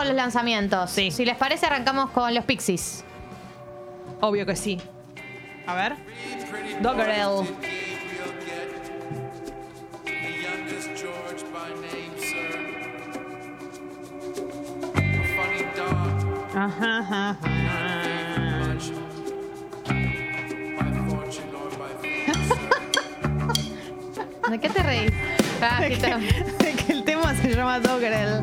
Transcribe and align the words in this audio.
con 0.00 0.08
los 0.08 0.16
lanzamientos. 0.16 0.90
Sí. 0.90 1.10
Si 1.10 1.26
les 1.26 1.36
parece, 1.36 1.66
arrancamos 1.66 2.08
con 2.10 2.34
los 2.34 2.44
Pixies. 2.46 3.04
Obvio 4.22 4.46
que 4.46 4.56
sí. 4.56 4.80
A 5.66 5.74
ver. 5.74 5.94
Doggerel. 6.80 7.46
Ajá, 16.54 16.98
ajá, 16.98 17.30
ajá. 17.30 18.40
¿De 24.50 24.58
qué 24.58 24.68
te 24.68 24.82
reís? 24.82 25.12
Ah, 25.62 25.80
sí, 25.86 25.96
te- 25.96 26.64
De 26.64 26.74
que 26.74 26.92
el 26.92 27.04
tema 27.04 27.34
se 27.34 27.54
llama 27.54 27.78
Doggerel. 27.80 28.42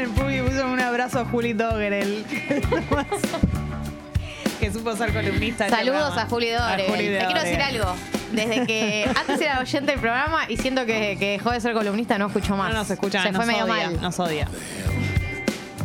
El 0.00 0.08
Pubi 0.08 0.40
puso 0.40 0.66
un 0.66 0.80
abrazo 0.80 1.20
a 1.20 1.24
Juli 1.26 1.52
Doggerel. 1.52 2.24
que 4.60 4.72
supo 4.72 4.96
ser 4.96 5.12
columnista. 5.12 5.68
Saludos 5.68 6.16
a 6.16 6.26
Juli 6.26 6.48
Dore. 6.50 6.86
Juli 6.88 7.08
Te 7.08 7.24
quiero 7.26 7.42
decir 7.42 7.60
algo. 7.60 7.94
Desde 8.32 8.66
que 8.66 9.10
antes 9.14 9.40
era 9.40 9.60
oyente 9.60 9.90
del 9.92 10.00
programa 10.00 10.44
y 10.48 10.56
siento 10.56 10.86
que, 10.86 11.16
que 11.18 11.32
dejó 11.32 11.50
de 11.50 11.60
ser 11.60 11.74
columnista, 11.74 12.16
no 12.18 12.28
escucho 12.28 12.56
más. 12.56 12.72
No 12.72 12.78
nos 12.78 12.90
escuchan, 12.90 13.24
Se 13.24 13.32
nos 13.32 13.44
fue 13.44 13.52
medio 13.52 13.64
odia, 13.64 13.90
mal. 13.90 14.00
nos 14.00 14.18
odia. 14.18 14.48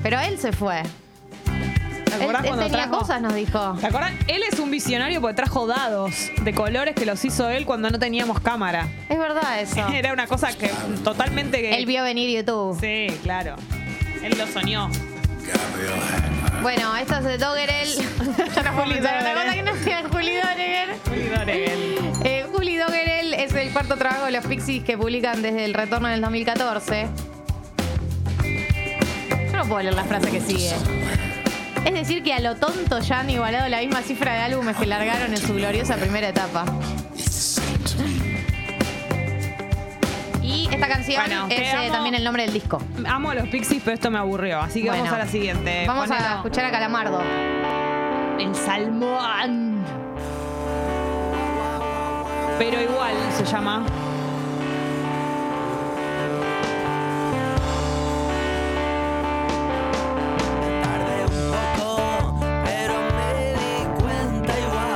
Pero 0.02 0.20
él 0.22 0.38
se 0.38 0.54
fue. 0.54 0.82
¿Te 2.06 2.14
Él, 2.16 2.22
acordás 2.22 2.44
él 2.44 2.48
cuando 2.48 2.66
tenía 2.68 2.84
trajo? 2.88 3.00
cosas, 3.00 3.22
nos 3.22 3.36
dijo. 3.36 3.78
¿Te 3.82 3.88
acordás? 3.88 4.14
Él 4.28 4.44
es 4.50 4.60
un 4.60 4.72
visionario 4.72 5.20
porque 5.20 5.36
trajo 5.36 5.68
dados 5.68 6.16
de 6.42 6.54
colores 6.54 6.96
que 6.96 7.06
los 7.06 7.26
hizo 7.26 7.50
él 7.50 7.66
cuando 7.66 7.90
no 7.90 8.00
teníamos 8.00 8.40
cámara. 8.40 8.88
Es 9.10 9.20
verdad 9.20 9.60
eso. 9.60 9.86
Era 9.94 10.14
una 10.14 10.28
cosa 10.28 10.54
que 10.54 10.70
totalmente. 11.04 11.78
Él 11.78 11.86
vio 11.86 12.02
venir 12.04 12.30
YouTube. 12.30 12.80
Sí, 12.80 13.08
claro. 13.24 13.56
Él 14.26 14.36
lo 14.40 14.48
soñó. 14.48 14.90
Bueno, 16.64 16.96
esto 16.96 17.18
es 17.18 17.24
de 17.26 17.38
Doggerel. 17.38 17.88
Juli 18.76 18.96
sea 19.84 20.04
Juli. 20.12 20.32
Juli 21.08 21.28
Doggerel. 21.28 22.00
Eh, 22.24 22.46
Juli 22.52 22.76
Doggerel 22.78 23.36
es 23.36 23.54
el 23.54 23.72
cuarto 23.72 23.98
trabajo 23.98 24.26
de 24.26 24.32
los 24.32 24.44
Pixies 24.48 24.84
que 24.84 24.98
publican 24.98 25.44
desde 25.44 25.66
el 25.66 25.76
retorno 25.76 26.08
del 26.08 26.22
2014. 26.22 27.08
Yo 29.52 29.58
no 29.58 29.66
puedo 29.66 29.84
leer 29.84 29.94
la 29.94 30.06
frase 30.06 30.32
que 30.32 30.42
sigue. 30.42 30.72
Es 31.86 31.94
decir, 31.94 32.24
que 32.24 32.34
a 32.34 32.40
lo 32.40 32.56
tonto 32.56 33.00
ya 33.02 33.20
han 33.20 33.30
igualado 33.30 33.70
la 33.70 33.78
misma 33.82 34.02
cifra 34.02 34.34
de 34.34 34.40
álbumes 34.40 34.76
que 34.76 34.88
largaron 34.88 35.32
en 35.32 35.38
su 35.38 35.54
gloriosa 35.54 35.98
primera 35.98 36.30
etapa. 36.30 36.66
Y 40.70 40.74
esta 40.76 40.88
canción 40.88 41.22
Bueno, 41.26 41.48
es 41.50 41.56
te 41.56 41.64
eh, 41.64 41.72
amo. 41.72 41.92
también 41.92 42.16
el 42.16 42.24
nombre 42.24 42.44
del 42.44 42.54
disco. 42.54 42.82
Amo 43.08 43.30
a 43.32 43.36
los 43.36 43.48
Pixies, 43.48 43.82
pero 43.84 43.96
esto 43.96 44.10
me 44.12 44.18
aburrió. 44.18 44.60
Así 44.60 44.82
que 44.82 44.90
Bueno, 44.90 45.04
vamos 45.04 45.20
a 45.20 45.26
la 45.26 45.28
siguiente. 45.32 45.84
Vamos 45.88 46.10
a 46.12 46.36
escuchar 46.36 46.66
a 46.66 46.72
Calamardo. 46.72 47.22
El 48.40 48.56
salmón. 48.56 49.84
Pero 52.58 52.82
igual 52.82 53.16
se 53.38 53.46
llama. 53.46 53.86
Tardé 60.82 61.26
un 61.26 61.52
poco, 61.78 62.40
pero 62.64 62.94
me 63.18 63.30
di 63.54 64.02
cuenta 64.02 64.54
igual. 64.60 64.94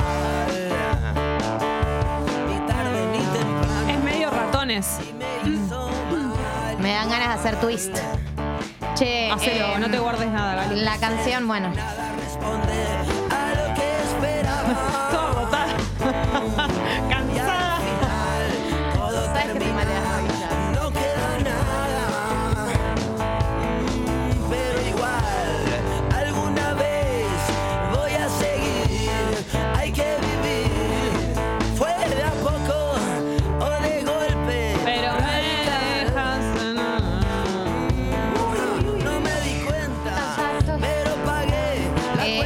Ni 2.48 2.58
tarde 2.66 3.00
ni 3.12 3.18
temprano 3.38 3.90
Es 3.90 3.98
medio 4.04 4.30
ratones. 4.30 4.98
Hacer 7.40 7.58
twist. 7.58 7.96
Che, 8.98 9.30
Hacelo, 9.30 9.76
eh, 9.76 9.78
no 9.78 9.90
te 9.90 9.98
guardes 9.98 10.28
nada, 10.28 10.56
Gali. 10.56 10.80
La 10.82 10.98
canción, 10.98 11.46
bueno. 11.48 11.72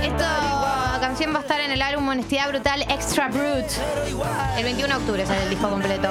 Esta 0.05 0.99
canción 1.01 1.33
va 1.33 1.39
a 1.39 1.43
estar 1.43 1.61
en 1.61 1.71
el 1.71 1.81
álbum 1.81 2.09
Honestidad 2.09 2.49
Brutal 2.51 2.83
Extra 2.83 3.29
Brute. 3.29 3.67
El 4.57 4.65
21 4.65 4.89
de 4.89 4.95
octubre 5.01 5.27
sale 5.27 5.45
el 5.45 5.51
disco 5.51 5.69
completo. 5.69 6.09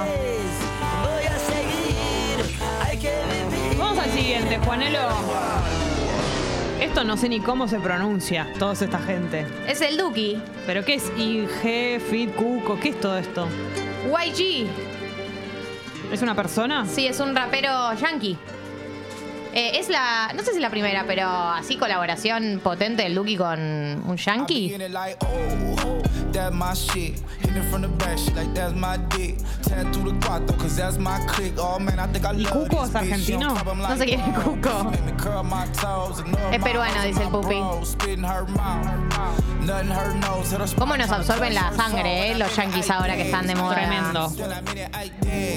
Vamos 3.77 3.99
al 3.99 4.11
siguiente, 4.11 4.57
Juanelo. 4.59 4.99
Esto 6.79 7.03
no 7.03 7.17
sé 7.17 7.29
ni 7.29 7.39
cómo 7.39 7.67
se 7.67 7.79
pronuncia, 7.79 8.47
toda 8.59 8.73
esta 8.73 8.99
gente. 8.99 9.45
Es 9.67 9.81
el 9.81 9.97
Duki. 9.97 10.41
¿Pero 10.65 10.83
qué 10.83 10.95
es 10.95 11.11
IG, 11.17 12.01
Fit, 12.01 12.35
Cuco? 12.35 12.79
¿Qué 12.79 12.89
es 12.89 12.99
todo 12.99 13.17
esto? 13.17 13.47
YG. 14.05 14.67
¿Es 16.11 16.21
una 16.21 16.35
persona? 16.35 16.85
Sí, 16.85 17.07
es 17.07 17.19
un 17.19 17.35
rapero 17.35 17.93
yankee. 17.93 18.37
Eh, 19.55 19.79
es 19.79 19.87
la, 19.89 20.31
no 20.35 20.41
sé 20.41 20.53
si 20.53 20.59
la 20.59 20.71
primera, 20.71 21.05
pero 21.05 21.29
así 21.29 21.77
colaboración 21.77 22.59
potente 22.63 23.03
del 23.03 23.13
Duki 23.13 23.37
con 23.37 23.59
un 23.59 24.17
yankee. 24.17 24.69
Hitting 24.69 24.81
it 24.81 24.91
like, 24.91 25.17
that's 26.31 26.55
my 26.55 26.73
shit. 26.73 27.21
Hitting 27.39 27.57
it 27.57 27.65
from 27.69 27.83
the 27.83 27.87
back, 27.87 28.17
shit 28.17 28.35
like 28.35 28.51
that's 28.55 28.73
my 28.73 28.97
dick. 29.15 29.37
Tattoo 29.61 30.11
the 30.11 30.25
cuarto, 30.25 30.53
cause 30.57 30.75
that's 30.75 30.97
my 30.97 31.19
click. 31.27 31.53
Oh 31.59 31.77
man, 31.77 31.99
I 31.99 32.07
think 32.07 32.25
I 32.25 32.31
¿Y 32.33 32.43
love 32.43 32.67
Cuco 32.67 32.85
es 32.85 32.95
argentino? 32.95 33.53
No 33.53 33.95
sé 33.97 34.05
quién 34.05 34.21
es 34.21 34.37
oh, 34.37 34.41
Cuco. 34.41 34.91
Es 36.51 36.63
peruano, 36.63 37.03
dice 37.03 37.21
el 37.21 37.29
Pupi. 37.29 37.61
¿Cómo 40.77 40.97
nos 40.97 41.09
absorben 41.11 41.53
la 41.53 41.71
sangre, 41.73 42.31
eh? 42.31 42.35
Los 42.35 42.55
yankees 42.55 42.89
ahora 42.89 43.15
que 43.15 43.23
están 43.23 43.47
de 43.47 43.55
moda. 43.55 43.75
Tremendo. 43.75 44.33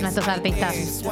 Nuestros 0.03 0.29
artistas. 0.29 1.03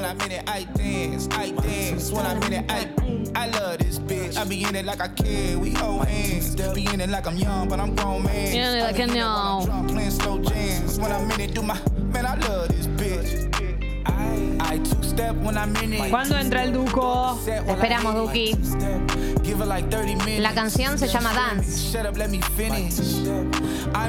When 2.74 2.82
I'm 2.82 3.08
in 3.08 3.22
it, 3.22 3.32
I 3.34 3.34
dance. 3.34 3.34
I 3.34 3.34
dance. 3.34 3.34
When 3.34 3.34
I'm 3.34 3.34
in 3.34 3.36
it, 3.36 3.36
I, 3.36 3.44
I 3.44 3.46
love 3.46 3.78
this 3.78 3.98
bitch. 3.98 4.36
I 4.36 4.44
be 4.44 4.64
in 4.64 4.74
it 4.76 4.84
like 4.84 5.00
I 5.00 5.08
care. 5.08 5.58
We 5.58 5.70
hold 5.70 6.06
hands. 6.06 6.56
Be 6.74 6.86
in 6.92 7.00
it 7.00 7.10
like 7.10 7.26
I'm 7.26 7.36
young, 7.36 7.68
but 7.68 7.80
I'm 7.80 7.94
grown 7.94 8.22
man. 8.22 8.54
In 8.54 8.60
it 8.60 8.82
like 8.82 8.94
I 8.94 8.96
be 8.96 9.02
I 9.02 9.04
in 9.04 9.16
it 9.16 9.24
while 9.24 9.44
know. 9.44 9.60
I'm 9.60 9.66
drunk, 9.66 9.90
playing 9.90 10.10
slow 10.10 10.38
jams. 10.42 10.98
When 10.98 11.12
I'm 11.12 11.30
in 11.30 11.40
it, 11.40 11.54
do 11.54 11.62
my 11.62 11.78
man. 12.12 12.26
I 12.26 12.34
love 12.48 12.68
this 12.68 12.86
bitch. 12.86 13.50
I, 14.06 14.74
I 14.74 14.78
two 14.78 15.02
step 15.02 15.36
when 15.36 15.56
I'm 15.56 15.74
in 15.76 15.92
it. 15.94 16.10
¿Cuándo 16.10 16.36
entra 16.36 16.64
el 16.64 16.72
Duco? 16.72 17.38
Te 17.44 17.58
esperamos, 17.58 18.14
Duki. 18.14 18.56
La 20.38 20.54
canción 20.54 20.98
se 20.98 21.06
llama 21.06 21.32
Dance. 21.32 21.98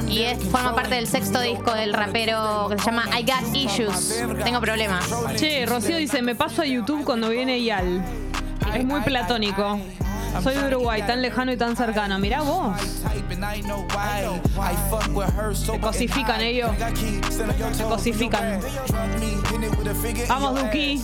Y 0.08 0.22
es, 0.22 0.38
forma 0.44 0.74
parte 0.74 0.94
del 0.94 1.06
sexto 1.06 1.40
disco 1.40 1.74
del 1.74 1.92
rapero 1.92 2.68
que 2.70 2.78
se 2.78 2.86
llama 2.86 3.04
I 3.18 3.22
Got 3.22 3.54
Issues. 3.54 4.24
Tengo 4.42 4.60
problemas. 4.60 5.04
Che, 5.36 5.66
Rocío 5.66 5.98
dice, 5.98 6.22
me 6.22 6.34
paso 6.34 6.62
a 6.62 6.66
YouTube 6.66 7.04
cuando 7.04 7.28
viene 7.28 7.62
Yal. 7.62 8.02
Es 8.76 8.84
muy 8.84 9.00
platónico. 9.00 9.78
Soy 10.42 10.54
de 10.54 10.66
Uruguay, 10.66 11.02
tan 11.06 11.22
lejano 11.22 11.50
y 11.50 11.56
tan 11.56 11.74
cercano. 11.76 12.18
Mirá 12.18 12.42
vos. 12.42 12.76
Te 15.66 15.80
cosifican 15.80 16.40
ellos. 16.42 16.70
Te 17.76 17.84
cosifican. 17.84 18.60
Vamos, 20.28 20.60
Duki. 20.60 21.02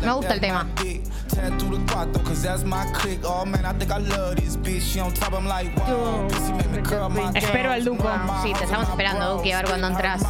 Me 0.00 0.12
gusta 0.12 0.34
el 0.34 0.40
tema. 0.40 0.66
Espero 7.34 7.72
al 7.72 7.84
Duco. 7.84 8.08
Sí, 8.42 8.52
te 8.52 8.64
estamos 8.64 8.88
esperando, 8.88 9.34
Duki, 9.36 9.52
a 9.52 9.56
ver 9.58 9.66
cuándo 9.66 9.86
entras. 9.88 10.22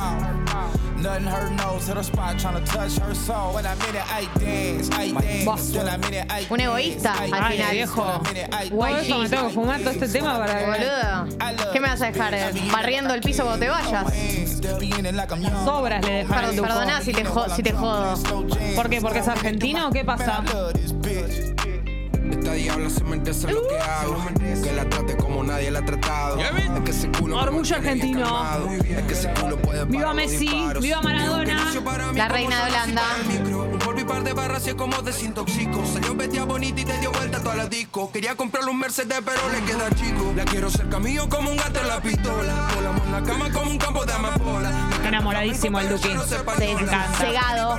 Nothing 0.99 1.29
her 1.29 1.49
nose, 1.53 1.87
hit 1.87 1.95
her 1.97 2.03
spot, 2.03 2.37
tryna 2.39 2.61
touch 2.65 2.99
her 2.99 3.15
soul. 3.15 3.55
When 3.55 3.65
I'm 3.65 3.79
in 3.89 3.95
it, 3.95 4.03
I 4.11 4.27
dance, 4.41 4.91
I 4.91 5.13
dance. 5.13 5.73
When 5.73 5.87
I'm 5.89 6.03
in 6.03 6.15
it, 6.15 6.27
I 6.29 6.45
Un 6.51 6.59
egoísta, 6.61 7.13
al 7.13 7.29
final. 7.53 7.71
viejo. 7.71 8.03
When 8.03 8.11
I'm 8.11 8.27
in 8.27 8.37
it, 8.37 8.53
I 8.53 8.69
Todo 8.69 8.87
eso 8.99 9.19
me 9.19 9.29
tengo 9.29 9.47
que 9.47 9.55
fumar 9.55 9.79
todo 9.81 9.91
este 9.91 10.09
tema 10.09 10.37
para 10.39 10.59
que... 10.59 10.65
Boludo. 10.67 11.73
¿Qué 11.73 11.81
me 11.81 11.89
vas 11.89 12.03
a 12.03 12.07
dejar? 12.11 12.35
eh, 12.35 12.51
Barriendo 12.73 13.15
el 13.15 13.21
piso 13.21 13.45
cuando 13.45 13.61
te 13.65 13.71
vayas. 13.71 14.07
Sobras 15.65 16.05
le 16.05 16.13
dejan 16.13 16.35
al 16.39 16.41
Perdón, 16.51 16.57
Duco. 16.57 16.69
perdoná 16.69 17.01
si 17.01 17.13
te, 17.13 17.25
jo- 17.25 17.49
si 17.55 17.63
te 17.63 17.73
jodo. 17.73 18.15
¿Por 18.77 18.89
qué? 18.91 19.01
¿Porque 19.01 19.19
es 19.21 19.29
argentino 19.29 19.89
o 19.89 19.91
qué 19.93 20.05
pasa? 20.05 20.43
Esta 22.31 22.53
diabla 22.53 22.91
se 22.91 23.05
merece 23.05 23.51
lo 23.53 23.67
que 23.69 23.79
hago. 23.79 24.17
Que 24.63 24.73
la 24.75 24.85
trate 24.89 25.17
como 25.17 25.43
nadie 25.45 25.71
la 25.71 25.79
ha 25.81 25.85
tratado. 25.85 26.39
Es 26.39 26.51
que 26.85 26.91
ese 26.91 27.09
culo 27.11 27.37
me 27.37 27.43
Orgullo 27.43 27.75
mantiene 27.77 28.05
bien 28.05 28.17
argentino. 28.19 28.25
calmado. 28.27 28.71
Es 28.73 29.03
que 29.07 29.13
ese 29.15 29.29
culo 29.41 29.57
puede 29.63 29.85
Viva 29.87 30.03
parar 30.03 30.15
Messi, 30.17 30.49
disparos. 30.49 30.83
viva 30.83 31.03
Maradona. 31.03 31.73
La 32.15 32.29
reina 32.29 32.57
de 32.65 32.71
Holanda. 32.71 33.03
Par 34.19 34.25
de 34.25 34.33
barras 34.33 34.67
y 34.67 34.71
es 34.71 34.75
como 34.75 35.01
desintoxico. 35.01 35.87
Salió 35.87 36.13
vestida 36.17 36.43
bonita 36.43 36.81
y 36.81 36.85
te 36.85 36.99
dio 36.99 37.13
vuelta 37.13 37.39
a 37.39 37.41
toda 37.41 37.55
la 37.55 37.67
disco. 37.67 38.11
Quería 38.11 38.35
comprarle 38.35 38.73
un 38.73 38.81
Mercedes, 38.81 39.23
pero 39.25 39.49
le 39.49 39.63
queda 39.65 39.89
chico. 39.91 40.33
La 40.35 40.45
quiero 40.45 40.69
cerca 40.71 40.99
mío 40.99 41.29
como 41.29 41.53
un 41.53 41.57
gato 41.57 41.79
en 41.79 41.87
la 41.87 42.01
pistola. 42.01 42.69
Volamos 42.75 43.07
en 43.07 43.13
la 43.13 43.23
cama 43.23 43.53
como 43.53 43.71
un 43.71 43.79
campo 43.79 44.05
de 44.05 44.13
amapola. 44.13 44.73
Enamoradísimo 45.07 45.79
el 45.79 45.89
Duki. 45.91 46.09
Sí, 46.09 46.75
cegado. 47.17 47.79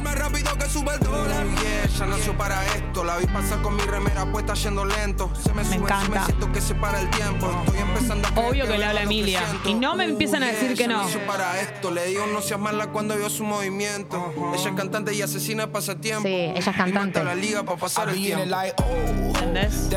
Ella 1.99 2.17
nació 2.17 2.37
para 2.37 2.65
esto. 2.67 3.03
La 3.03 3.17
vi 3.17 3.25
pasar 3.27 3.61
con 3.61 3.75
mi 3.75 3.81
remera 3.83 4.25
puesta 4.31 4.53
yendo 4.53 4.85
lento. 4.85 5.29
Se 5.43 5.53
me, 5.53 5.65
sube 5.65 5.75
encanta. 5.75 5.95
encima 5.99 6.21
y 6.21 6.25
siento 6.25 6.51
que 6.51 6.61
se 6.61 6.75
para 6.75 7.01
el 7.01 7.09
tiempo. 7.09 7.51
Estoy 7.65 7.79
empezando 7.81 8.27
a 8.27 8.31
creer 8.31 8.49
Obvio 8.49 8.67
que 8.67 8.77
le 8.77 8.85
habla 8.85 9.01
Emilia. 9.03 9.41
Y 9.65 9.73
no 9.73 9.95
me 9.95 10.05
empiezan 10.05 10.43
a 10.43 10.47
decir 10.47 10.75
que 10.75 10.87
no. 10.87 11.03
nació 11.03 11.25
para 11.27 11.59
esto. 11.59 11.91
Le 11.91 12.05
digo 12.05 12.25
no 12.27 12.41
seas 12.41 12.59
mala 12.59 12.87
cuando 12.87 13.17
veo 13.17 13.29
su 13.29 13.43
movimiento. 13.43 14.33
Ella 14.53 14.69
es 14.69 14.75
cantante 14.75 15.13
y 15.13 15.21
asesina 15.21 15.71
pasatiempo. 15.71 16.27
Sí, 16.27 16.33
ella 16.33 16.71
es 16.71 16.77
cantante. 16.77 17.23
la 17.23 17.35
liga 17.35 17.63
para 17.63 17.77
pasar 17.77 18.09
el 18.09 18.15
tiempo. 18.15 18.55
oh, 18.77 19.37
¿Entendés? 19.39 19.89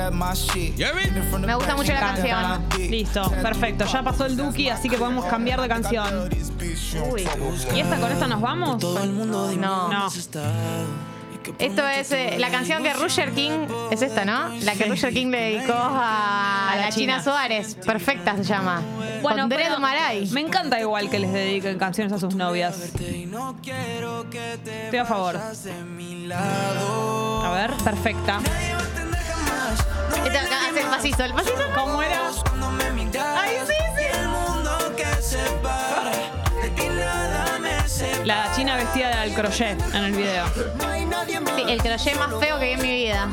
Me 1.40 1.54
gusta 1.54 1.76
mucho 1.76 1.92
la 1.92 2.00
canción. 2.00 2.68
Listo, 2.78 3.30
perfecto. 3.30 3.84
Ya 3.84 4.02
pasó 4.02 4.26
el 4.26 4.36
Duki, 4.36 4.68
así 4.70 4.88
que 4.88 4.96
podemos 4.98 5.24
cambiar 5.26 5.60
de 5.60 5.68
canción. 5.68 6.28
Uy. 7.10 7.28
¿Y 7.74 7.80
esta 7.80 7.98
con 7.98 8.10
esta 8.10 8.26
nos 8.26 8.40
vamos? 8.40 8.78
Todo 8.78 9.02
el 9.02 9.12
mundo 9.12 9.48
dime 9.48 9.66
No. 9.66 9.88
No. 9.88 10.10
Esto 11.58 11.86
es 11.86 12.10
eh, 12.12 12.36
la 12.38 12.50
canción 12.50 12.82
que 12.82 12.92
Roger 12.94 13.32
King. 13.32 13.66
Es 13.90 14.00
esta, 14.02 14.24
¿no? 14.24 14.48
La 14.62 14.74
que 14.74 14.86
Roger 14.86 15.12
King 15.12 15.26
le 15.28 15.40
dedicó 15.52 15.74
a, 15.74 16.72
A 16.72 16.76
la 16.76 16.88
China. 16.90 17.18
China. 17.18 17.22
Suárez. 17.22 17.74
Perfecta 17.84 18.36
se 18.36 18.44
llama. 18.44 18.80
Con 19.22 19.48
Dread 19.48 19.68
pero 19.68 19.80
Marai. 19.80 20.26
me 20.30 20.40
encanta 20.40 20.80
igual 20.80 21.10
que 21.10 21.18
les 21.18 21.32
dediquen 21.32 21.78
canciones 21.78 22.12
a 22.12 22.18
sus 22.18 22.34
novias. 22.34 22.78
Estoy 22.78 23.28
a 24.98 25.04
favor. 25.04 25.36
A 25.36 25.50
ver, 27.54 27.70
perfecta. 27.84 28.40
Nadie 28.40 28.72
va 28.74 28.78
a 28.78 28.82
entender 28.84 29.20
jamás. 29.20 29.86
Este 30.24 30.38
acá 30.38 30.56
hace 30.70 30.80
el 30.80 30.86
pasizo. 30.86 31.24
El 31.24 31.34
pasizo. 31.34 31.54
¿Cómo 31.74 32.02
era? 32.02 32.20
Ay, 33.36 33.56
sí, 33.66 33.74
La 38.24 38.52
china 38.54 38.76
vestida 38.76 39.20
al 39.22 39.32
crochet 39.34 39.78
en 39.94 40.04
el 40.04 40.12
video. 40.12 40.44
Sí, 41.56 41.64
el 41.68 41.82
crochet 41.82 42.16
más 42.18 42.30
feo 42.40 42.58
que 42.58 42.66
vi 42.66 42.72
en 42.72 42.82
mi 42.82 42.92
vida. 42.92 43.28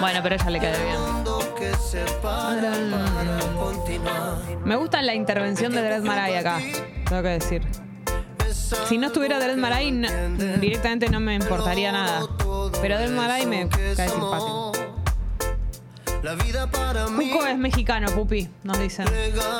Bueno, 0.00 0.20
pero 0.22 0.34
ella 0.36 0.50
le 0.50 0.60
queda 0.60 0.76
bien. 0.82 0.96
Me 4.64 4.76
gusta 4.76 5.02
la 5.02 5.14
intervención 5.14 5.72
de 5.72 5.82
Dread 5.82 6.02
Marai 6.02 6.36
acá, 6.36 6.58
tengo 7.08 7.22
que 7.22 7.28
decir. 7.28 7.62
Si 8.88 8.98
no 8.98 9.06
estuviera 9.08 9.38
Dread 9.38 9.56
Marai, 9.56 9.92
no- 9.92 10.08
directamente 10.60 11.08
no 11.08 11.20
me 11.20 11.34
importaría 11.34 11.92
nada. 11.92 12.22
Pero 12.80 12.96
Dread 12.98 13.10
Marai 13.10 13.46
me 13.46 13.68
cae 13.68 14.08
simpático. 14.08 14.72
Cuco 16.26 17.46
es 17.46 17.56
mexicano, 17.56 18.08
pupi, 18.10 18.48
nos 18.64 18.76
dicen. 18.80 19.06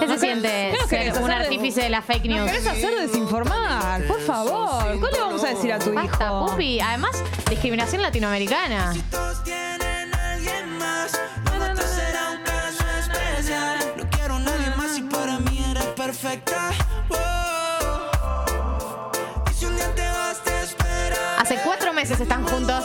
¿Qué 0.00 0.08
se 0.08 0.18
siente 0.18 0.70
¿Qué 0.72 0.78
nos 0.80 0.88
ser 0.88 0.98
querés 1.00 1.16
un 1.16 1.22
hacer 1.30 1.38
de- 1.38 1.44
artífice 1.44 1.80
de 1.82 1.90
la 1.90 2.02
fake 2.02 2.24
¿Nos 2.24 2.38
news? 2.38 2.50
querés 2.50 2.66
hacer 2.66 2.94
desinformar? 3.00 4.04
Por 4.08 4.20
favor. 4.20 4.82
¿Cómo 4.94 5.06
le 5.06 5.20
vamos 5.20 5.44
a 5.44 5.48
decir 5.48 5.72
a 5.72 5.78
tu 5.78 5.92
Basta, 5.94 6.24
hijo? 6.26 6.46
pupi. 6.46 6.80
Además, 6.80 7.22
discriminación 7.48 8.02
latinoamericana. 8.02 8.92
Todos 9.12 9.44
tienen 9.44 10.12
a 10.12 10.32
alguien 10.32 10.78
más. 10.78 11.12
Todo 11.44 11.72
te 11.74 11.82
será 11.82 12.30
un 12.32 12.42
caso 12.42 12.84
especial. 12.98 13.78
No 13.96 14.10
quiero 14.10 14.34
a 14.34 14.38
nadie 14.40 14.70
más 14.76 14.98
y 14.98 15.02
para 15.02 15.38
mí 15.38 15.64
eres 15.70 15.84
perfecta. 15.86 16.70
Oh. 17.10 19.10
Y 19.50 19.54
si 19.54 19.66
un 19.66 19.76
día 19.76 19.94
te 19.94 20.02
vas, 20.08 20.42
te 20.42 20.62
espera. 20.62 21.38
Hace 21.40 21.60
cuatro 21.64 21.92
meses 21.92 22.18
están 22.20 22.44
juntos. 22.44 22.84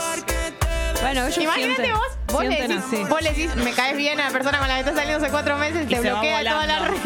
Bueno, 1.01 1.25
ellos 1.25 1.37
Imagínate 1.39 1.75
sienten, 1.81 1.93
vos, 1.95 2.11
vos 2.31 2.43
le, 2.43 2.61
decís, 2.61 2.77
así. 2.77 3.03
vos 3.03 3.21
le 3.21 3.29
decís, 3.29 3.55
me 3.55 3.73
caes 3.73 3.97
bien 3.97 4.19
a 4.19 4.25
la 4.25 4.31
persona 4.31 4.59
con 4.59 4.67
la 4.67 4.75
que 4.75 4.79
estás 4.81 4.95
saliendo 4.95 5.23
hace 5.23 5.31
cuatro 5.31 5.57
meses 5.57 5.83
y 5.83 5.87
te 5.87 5.99
bloquea 5.99 6.43
toda 6.43 6.65
la 6.65 6.79
red. 6.79 6.97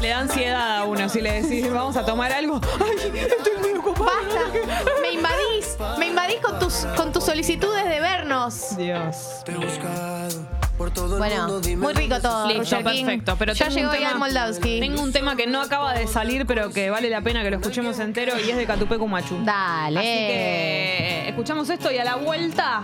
Le 0.00 0.08
da 0.08 0.18
ansiedad 0.18 0.78
a 0.78 0.84
uno 0.84 1.08
si 1.08 1.20
le 1.20 1.42
decís, 1.42 1.70
vamos 1.70 1.96
a 1.96 2.04
tomar 2.04 2.32
algo. 2.32 2.60
Ay, 2.80 3.12
estoy 3.20 3.56
muy 3.60 3.78
ocupada. 3.78 4.10
Basta. 4.10 4.90
Me 5.00 5.12
invadís. 5.12 5.76
Me 5.98 6.06
invadís 6.08 6.40
con 6.40 6.58
tus, 6.58 6.86
con 6.96 7.12
tus 7.12 7.24
solicitudes 7.24 7.84
de 7.84 8.00
vernos. 8.00 8.76
Dios. 8.76 9.42
Te 9.44 9.52
he 9.52 9.56
buscado 9.56 10.61
Bueno, 10.78 11.60
muy 11.76 11.92
rico 11.94 12.20
todo. 12.20 12.46
Listo, 12.48 12.62
Roger 12.76 12.84
King. 12.92 13.04
perfecto. 13.06 13.36
Pero 13.38 13.52
ya 13.52 13.68
tengo 13.68 13.76
llegó 13.78 13.90
un 13.92 13.96
tema- 13.98 14.18
Moldavsky. 14.18 14.80
Tengo 14.80 15.02
un 15.02 15.12
tema 15.12 15.36
que 15.36 15.46
no 15.46 15.60
acaba 15.60 15.92
de 15.94 16.06
salir, 16.06 16.46
pero 16.46 16.70
que 16.70 16.90
vale 16.90 17.08
la 17.08 17.20
pena 17.20 17.42
que 17.42 17.50
lo 17.50 17.56
escuchemos 17.58 17.98
entero 18.00 18.32
y 18.44 18.50
es 18.50 18.56
de 18.56 18.66
Catupecu 18.66 19.06
Machu. 19.06 19.38
Dale. 19.44 19.98
Así 19.98 20.08
que 20.08 21.24
eh, 21.24 21.28
escuchamos 21.28 21.68
esto 21.70 21.90
y 21.92 21.98
a 21.98 22.04
la 22.04 22.16
vuelta, 22.16 22.82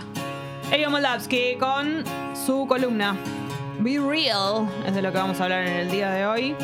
Elio 0.71 0.89
Moldavsky 0.89 1.55
con 1.59 2.03
su 2.45 2.65
columna 2.67 3.15
Be 3.79 3.99
Real, 3.99 4.67
es 4.85 4.93
de 4.95 5.01
lo 5.01 5.11
que 5.11 5.17
vamos 5.17 5.39
a 5.41 5.43
hablar 5.45 5.65
en 5.67 5.73
el 5.77 5.91
día 5.91 6.09
de 6.11 6.25
hoy. 6.25 6.55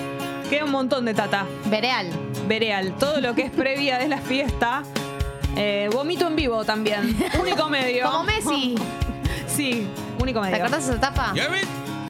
Queda 0.49 0.63
un 0.65 0.71
montón 0.71 1.05
de 1.05 1.13
tata. 1.15 1.45
Vereal. 1.65 2.07
Vereal, 2.47 2.93
todo 2.99 3.19
lo 3.19 3.33
que 3.33 3.41
es 3.43 3.51
previa 3.51 3.97
de 3.97 4.07
la 4.07 4.19
fiesta. 4.19 4.83
Eh, 5.57 5.89
vomito 5.91 6.27
en 6.27 6.35
vivo 6.35 6.63
también. 6.65 7.17
Único 7.41 7.67
medio. 7.69 8.05
Como 8.05 8.23
Messi. 8.25 8.75
Sí, 9.55 9.87
único 10.19 10.41
¿Te 10.41 10.47
medio. 10.51 10.63
acordás 10.63 10.85
de 10.85 10.93
esa 10.93 10.97
etapa? 10.97 11.33